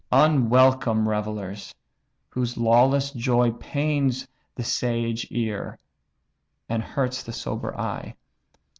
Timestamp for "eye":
7.79-8.15